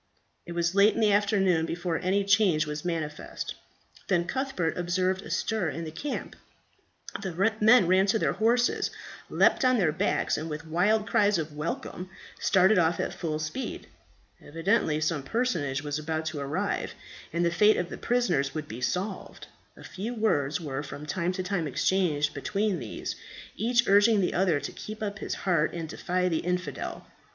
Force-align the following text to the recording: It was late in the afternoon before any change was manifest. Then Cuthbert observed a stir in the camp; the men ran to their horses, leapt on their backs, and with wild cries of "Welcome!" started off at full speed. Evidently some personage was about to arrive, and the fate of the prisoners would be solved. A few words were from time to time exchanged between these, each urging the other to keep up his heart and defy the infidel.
It 0.47 0.53
was 0.53 0.73
late 0.73 0.95
in 0.95 0.99
the 0.99 1.11
afternoon 1.11 1.67
before 1.67 1.99
any 1.99 2.23
change 2.23 2.65
was 2.65 2.83
manifest. 2.83 3.53
Then 4.07 4.25
Cuthbert 4.25 4.75
observed 4.75 5.21
a 5.21 5.29
stir 5.29 5.69
in 5.69 5.83
the 5.83 5.91
camp; 5.91 6.35
the 7.21 7.53
men 7.61 7.85
ran 7.85 8.07
to 8.07 8.17
their 8.17 8.33
horses, 8.33 8.89
leapt 9.29 9.63
on 9.63 9.77
their 9.77 9.91
backs, 9.91 10.37
and 10.39 10.49
with 10.49 10.65
wild 10.65 11.05
cries 11.07 11.37
of 11.37 11.53
"Welcome!" 11.55 12.09
started 12.39 12.79
off 12.79 12.99
at 12.99 13.13
full 13.13 13.37
speed. 13.37 13.85
Evidently 14.43 14.99
some 14.99 15.21
personage 15.21 15.83
was 15.83 15.99
about 15.99 16.25
to 16.25 16.39
arrive, 16.39 16.95
and 17.31 17.45
the 17.45 17.51
fate 17.51 17.77
of 17.77 17.89
the 17.89 17.97
prisoners 17.99 18.55
would 18.55 18.67
be 18.67 18.81
solved. 18.81 19.45
A 19.77 19.83
few 19.83 20.15
words 20.15 20.59
were 20.59 20.81
from 20.81 21.05
time 21.05 21.31
to 21.33 21.43
time 21.43 21.67
exchanged 21.67 22.33
between 22.33 22.79
these, 22.79 23.15
each 23.55 23.87
urging 23.87 24.19
the 24.19 24.33
other 24.33 24.59
to 24.61 24.71
keep 24.71 25.03
up 25.03 25.19
his 25.19 25.35
heart 25.45 25.73
and 25.73 25.87
defy 25.87 26.27
the 26.27 26.39
infidel. 26.39 27.05